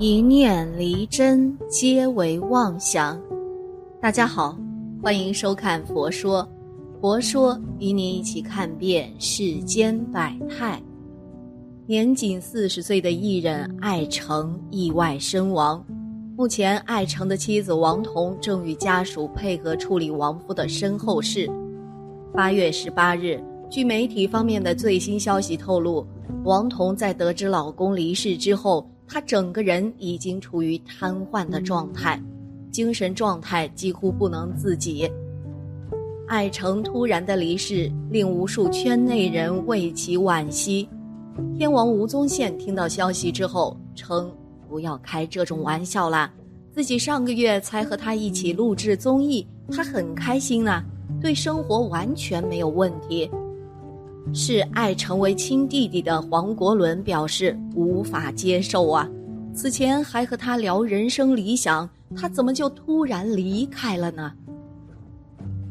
[0.00, 3.20] 一念离真，皆为妄想。
[4.00, 4.56] 大家好，
[5.02, 6.40] 欢迎收看《佛说》，
[7.00, 10.80] 佛说与你一起看遍世间百态。
[11.84, 15.84] 年仅四十岁的艺人艾诚意外身亡，
[16.36, 21.50] 目前艾诚的妻子王彤正与家属配合处理亡夫的身后事。
[22.32, 26.06] 八月十八日，据媒体方面的最新消息透露。
[26.44, 32.22] 王彤在得知老公离世之后，他整个人已经处于瘫痪的状态，
[32.70, 35.10] 精神状态几乎不能自己。
[36.26, 40.86] 艾诚突然的离世令无数圈内人为其惋惜。
[41.56, 44.30] 天王吴宗宪听到消息之后称
[44.68, 46.30] ：“不要开这种玩笑啦，
[46.70, 50.84] 自己上个月才和他一起录制综艺，他很开心呢，
[51.18, 53.30] 对生活完全没有问题。”
[54.34, 59.08] 是爱成为亲弟弟的黄国伦表示无法接受啊！
[59.54, 64.32] 此前还和他聊人生理想，他怎么就突然离开了呢？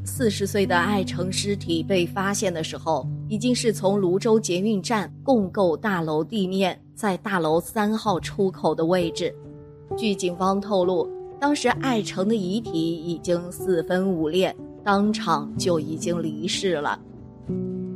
[0.03, 9.33] 四十岁的爱成尸体被发现的时候，已经是从泸州捷运站共构大楼地面，在大楼三号出口的位置。
[9.97, 11.07] 据警方透露，
[11.39, 16.99] 当时爱成的遗体已经四分五裂，当场就已经离世了。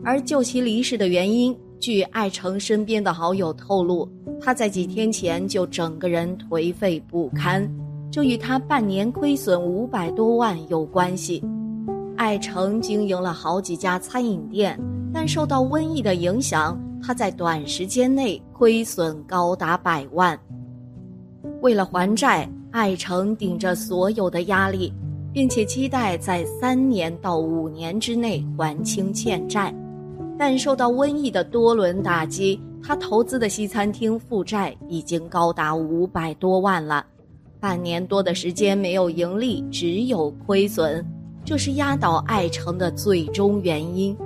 [0.04, 7.70] 而就其离世的原因，据艾诚身边的好友透露，他在几天前就整个人颓废不堪，
[8.12, 11.44] 这与他半年亏损五百多万有关系。
[12.18, 14.80] 艾诚经营了好几家餐饮店，
[15.14, 20.40] 但受到瘟疫的影响，他在短时间内亏损高达百万。
[21.62, 24.94] 为了还债，艾诚顶着所有的压力，
[25.34, 29.74] 并且期待在三年到五年之内还清欠债。
[30.44, 37.06] 但受到瘟疫的多轮打击，他投资的西餐厅负债已经高达五百多万了，
[37.60, 41.06] 半年多的时间没有盈利，只有亏损，
[41.46, 44.18] 这是压倒爱诚的最终原因。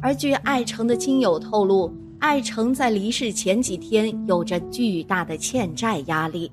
[0.00, 1.88] 而据爱诚的亲友透露，
[2.18, 6.50] 爱诚在离世前几天有着巨大的欠债压力，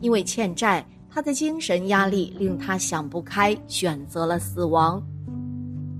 [0.00, 5.02] 因为欠债，他的精神压力令他想不开，选择了死亡。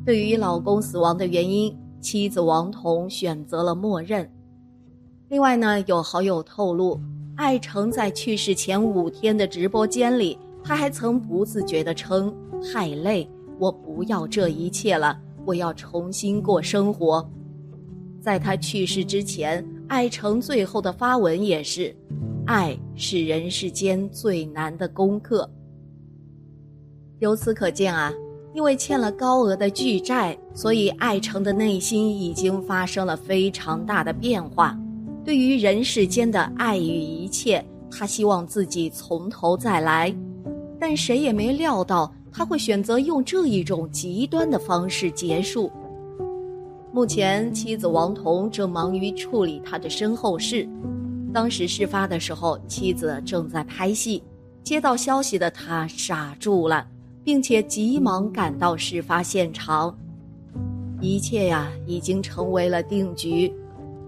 [0.05, 1.75] 对于老公死亡的原因。
[2.01, 4.29] 妻子王彤选择了默认。
[5.29, 7.01] 另外呢，有好友透露，
[7.37, 12.35] 艾诚在去世前五天的直播间里，他还曾不自觉地称
[12.73, 13.29] ：“太累，
[13.59, 17.25] 我不要这一切了，我要重新过生活。”
[18.21, 21.95] 在他去世之前，艾诚最后的发文也是
[22.45, 25.49] ：“爱是人世间最难的功课。”
[27.21, 28.13] 由此可见啊。
[28.53, 34.77] 因为欠了高额的巨债，所以艾诚的内心已经发生了非常大的变化。
[35.25, 40.15] 对于人世间的爱与一切，他希望自己从头再来。
[40.81, 45.71] 但谁也没料到他会选择用这一种极端的方式结束。
[46.93, 50.69] 目前，妻子王彤正忙于处理他的身后事。
[51.33, 54.21] 当时事发的时候，妻子正在拍戏，
[54.65, 56.85] 接到消息的他傻住了。
[57.31, 59.97] 并且急忙赶到事发现场，
[61.01, 63.55] 一切呀已经成为了定局。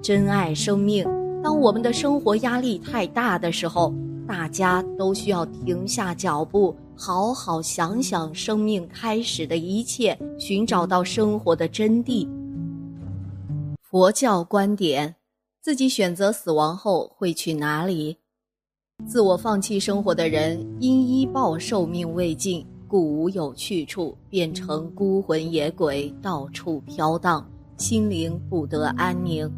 [0.02, 1.04] 珍爱生命，
[1.40, 3.94] 当我们的生活压力太大的时候，
[4.26, 12.28] 大家都需要停下脚步，好好想想生命开始的一切，寻找到生活的真谛。
[13.80, 15.14] 佛教观点：
[15.60, 18.16] 自己选择死亡后会去哪里？
[19.06, 22.66] 自我放弃生活的人，因医报寿命未尽。
[22.92, 29.50] 故无有去处，变成孤魂野鬼，到处飘荡，心灵不得安宁。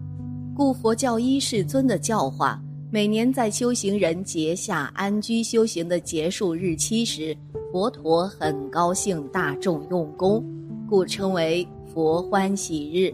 [0.55, 2.63] 故佛教一世尊的教化，
[2.93, 7.37] 每年在修行人结下安居修行的结束日期时，
[7.73, 10.45] 佛陀很高兴大众用功，
[10.89, 13.13] 故称为佛欢喜日，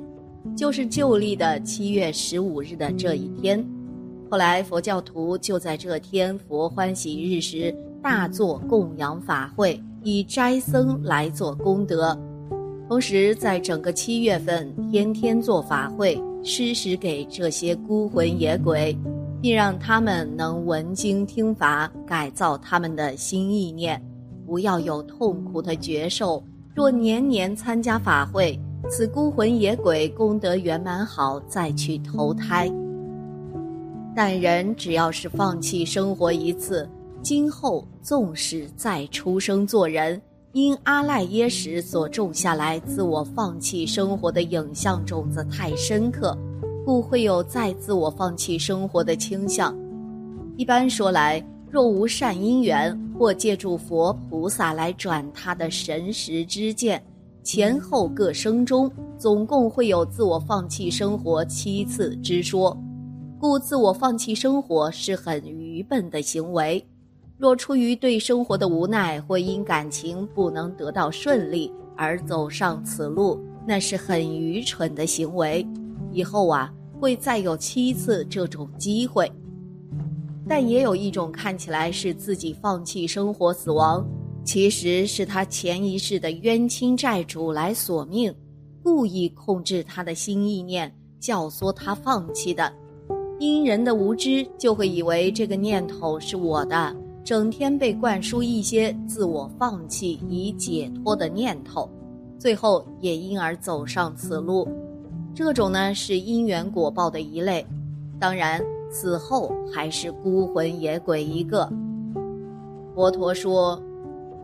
[0.54, 3.66] 就是旧历的七月十五日的这一天。
[4.30, 9.82] 后来佛教徒就在这天佛欢喜日时大做供养法会。
[10.02, 12.18] 以斋僧来做功德，
[12.88, 18.96] 同时在整个七月份天天做法会，施食给这些孤魂野鬼，
[19.42, 24.02] 并让他们能闻经听法，改造他们的新意念，
[24.46, 26.42] 不要有痛苦的觉受。
[26.74, 28.58] 若年年参加法会，
[28.88, 32.72] 此孤魂野鬼功德圆满好，再去投胎。
[34.16, 36.88] 但人只要是放弃生活一次。
[37.22, 40.20] 今后纵使再出生做人，
[40.52, 46.36] 因阿赖耶识所种下来自我放弃生活的影像种子太深刻，
[46.84, 49.76] 故会有再自我放弃生活的倾向。
[50.56, 57.02] 一般说来，若无善因缘，或借助佛菩萨来转他的神识之见，
[57.44, 62.76] 前后各生中，总共会有自我放弃生活七次之说。
[63.38, 66.84] 故自我放弃生活是很愚笨的行为。
[67.40, 75.66] 若出于对生活的无奈，或因感情不能得到顺利而走上此路，那是很愚蠢的行为。
[76.12, 76.70] 以后啊，
[77.00, 79.32] 会再有七次这种机会。
[80.46, 84.06] 但也有一种看起来是自己放弃生活死亡，
[84.44, 88.34] 其实是他前一世的冤亲债主来索命，
[88.82, 92.70] 故意控制他的新意念，教唆他放弃的。
[93.38, 96.94] 因人的无知，就会以为这个念头是我的。
[97.22, 101.88] 整天被灌输一些自我放弃以解脱的念头，
[102.38, 104.66] 最后也因而走上此路。
[105.34, 107.64] 这种呢是因缘果报的一类，
[108.18, 111.70] 当然死后还是孤魂野鬼一个。
[112.94, 113.80] 佛陀说：“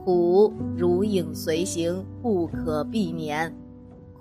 [0.04, 3.52] 苦如影随形，不可避免。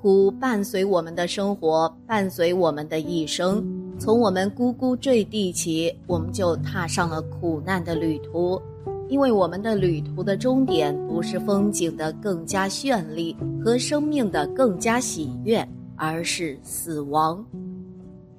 [0.02, 3.63] 苦伴随我们的生活，伴随我们的一生。”
[3.97, 8.62] 从我们呱呱坠地起，我们就踏上了苦难的旅途，
[9.07, 15.65] 因为我们的旅途的终点不是风景的更加绚丽和生命的更加喜悦，
[15.95, 17.44] 而是死亡。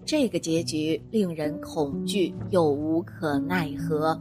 [0.05, 4.17] 这个结局令人恐惧又无可奈何。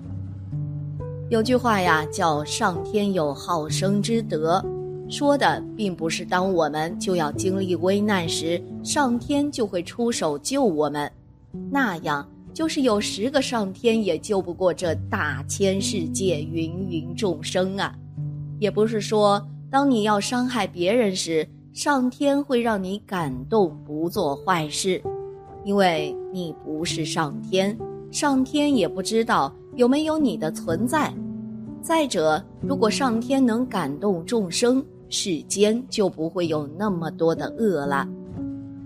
[1.29, 4.63] 有句话呀，叫“上天有好生之德”，
[5.09, 11.11] 说的并不是当我们就要经历危难时，上天就会出手救我们。
[11.71, 17.93] 那样就是有十个上天也救不过这大千世界芸芸众生啊！
[18.59, 25.01] 也不是说当你要伤害别人时，上天会让你感动不做坏事，
[25.65, 27.77] 因为你不是上天，
[28.09, 31.13] 上天也不知道有没有你的存在。
[31.81, 38.07] 再者，如果上天能感动众生，世间就不会有那么多的恶了。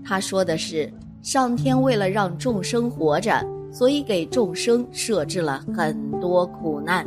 [0.02, 0.92] 他说的是。
[1.22, 7.06] 上天为了让众生活着，所以给众生设置了很多苦难。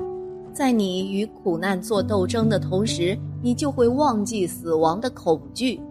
[0.53, 5.81] 在你与苦难做斗争的同时，你就会忘记死亡的恐惧；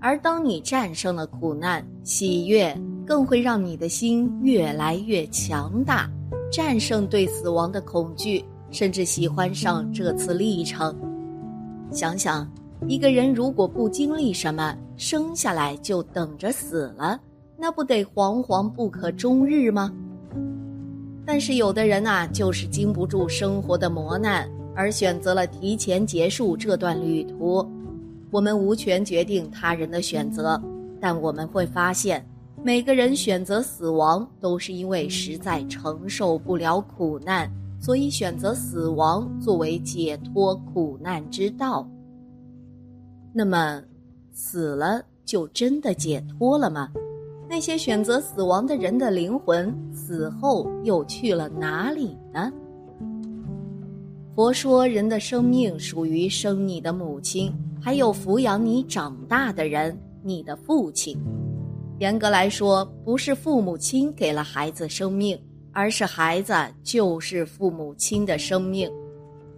[0.00, 2.76] 而当你战胜了苦难，喜悦
[3.06, 6.10] 更会让你的心越来越强大，
[6.50, 10.92] 战胜对死亡的恐惧，甚至喜欢上这次历程。
[11.92, 12.50] 想想，
[12.88, 17.20] 一个人如果不经历什么，生下来就等着死了。
[17.60, 19.92] 那不得惶惶不可终日吗？
[21.26, 27.66] 但是有的人呐，就是经不住生活的磨难，而选择了提前结束这段旅途。
[28.30, 30.58] 我们无权决定他人的选择，
[31.00, 32.24] 但我们会发现，
[32.62, 37.50] 每个人选择死亡，都是因为实在承受不了苦难，
[37.80, 41.86] 所以选择死亡作为解脱苦难之道。
[43.32, 43.82] 那么，
[44.32, 46.88] 死了就真的解脱了吗？
[47.48, 52.52] 那些选择死亡的人的灵魂死后又去了哪里呢？
[54.34, 61.18] 佛说，人的生命属于生你的母亲，还有抚养你长大的人，你的父亲。
[61.98, 65.36] 严格来说，不是父母亲给了孩子生命，
[65.72, 66.54] 而是孩子
[66.84, 68.88] 就是父母亲的生命，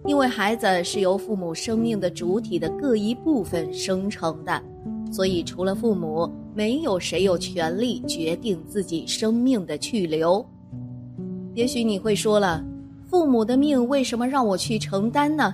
[0.05, 4.63] 因为孩子是由父母生命的主体的各一部分生成的。
[5.11, 10.43] 所以，除了父母，没有谁有权利决定自己生命的去留。
[11.53, 12.63] 也许你会说了，
[13.05, 15.51] 父母的命为什么让我去承担呢？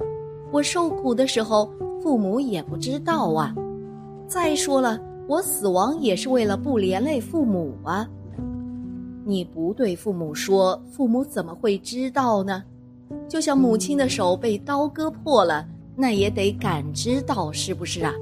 [0.52, 1.70] 我受苦的时候，
[2.02, 3.54] 父母也不知道啊。
[4.28, 8.08] 再说了，我死亡也是为了不连累父母啊。
[9.26, 12.64] 你不对父母说，父母怎么会知道呢？
[13.28, 18.14] 就像母亲的手被刀割破了，那也得感知到，是不是啊？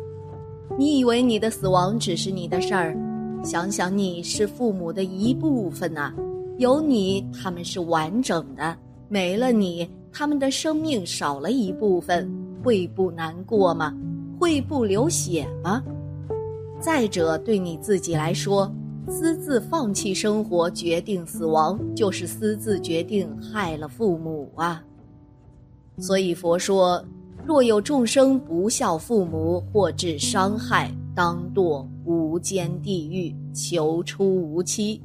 [0.78, 2.98] 你以为你的死亡只是你的事儿？
[3.44, 6.12] 想想你是父母的一部分呐，
[6.58, 8.76] 有你他们是完整的，
[9.08, 12.30] 没了你，他们的生命少了一部分，
[12.64, 13.96] 会不难过吗？
[14.40, 15.84] 会不流血吗？
[16.80, 18.70] 再者，对你自己来说，
[19.08, 24.84] 私自放弃生活，决定死亡，就是私自决定害了父母啊。
[26.00, 27.02] 所以佛说。
[27.46, 35.00] 若有众生不孝父母或致伤害，当堕无间地狱，求出无期。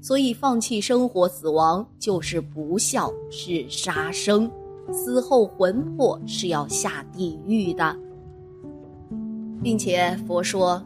[0.00, 4.50] 所以放弃生活死亡就是不孝，是杀生，
[4.90, 7.94] 死后魂魄是要下地狱的。
[9.62, 10.82] 并且佛说，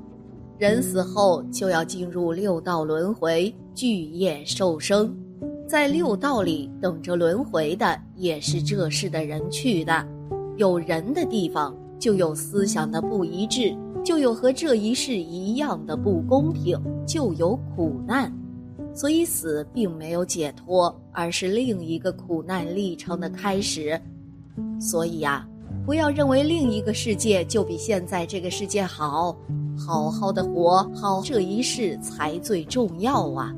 [0.58, 5.16] 人死后就要进入六道轮回，聚业受生。
[5.68, 10.06] 在六道里等着轮回的也是这世的人去的。
[10.56, 18.32] 有人的地方，就有思想的不一致，就有和这一世一样的不公平，就有苦难。
[18.94, 24.00] 所以死并没有解脱，而是另一个苦难历程的开始。
[24.80, 25.46] 所以呀，
[25.84, 29.36] 不要认为另一个世界就比现在这个世界好，
[29.76, 33.54] 好好的活好这一世才最重要啊！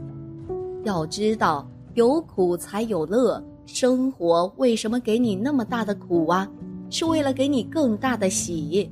[0.85, 1.69] 要知道。
[1.95, 6.49] 有苦才有乐，生活为什么给你那么大的苦啊？
[6.91, 8.91] 是为了给你更大的喜。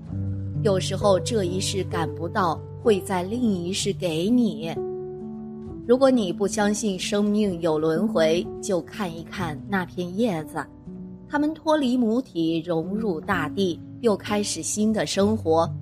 [0.63, 4.75] 有时候这一世赶不到，会在另一世给你。
[5.87, 10.65] 如果你不相信生命有轮回，就看一看那片叶子，
[11.29, 15.73] 它们脱离母体，融入大地，又开始新的生活。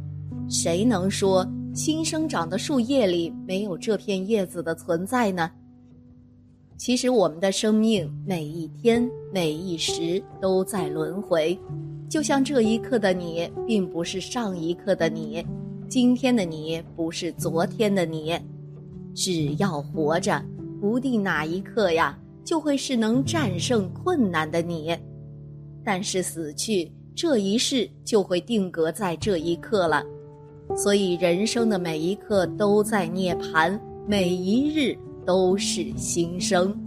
[0.48, 5.50] 谁能说新生长的树叶里没有这片叶子的存在呢？
[6.76, 11.58] 其实，我们的生命每一天、每一时都在轮回，
[12.14, 15.44] 就像这一刻的你，并不是上一刻的你，
[15.88, 18.38] 今天的你不是昨天的你。
[19.16, 20.40] 只要活着，
[20.80, 24.96] 不定哪一刻呀，就会是能战胜困难的你。
[25.84, 30.00] 但是死去，这一世就会定格在这一刻了。
[30.76, 34.96] 所以，人生的每一刻都在涅槃，每一日。
[35.26, 36.78] 都是新生，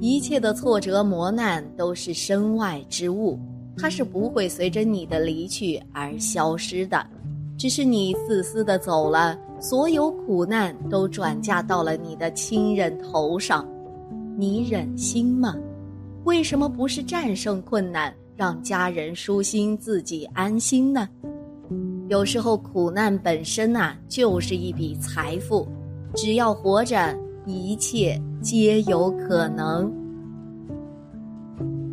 [0.00, 3.36] 一切的挫折磨难都是身外之物，
[3.80, 7.06] 它是不会随着你的离去而消失的，
[7.56, 13.66] 只是你自私的走了，所有苦难都转嫁到了你的亲人头上，
[14.36, 15.54] 你忍心吗？
[16.24, 21.08] 为什么不是战胜困难，让家人舒心，自己安心呢？
[22.08, 25.68] 有时候苦难本身呐，就是一笔财富。
[26.14, 27.16] 只要活着，
[27.46, 29.92] 一切皆有可能。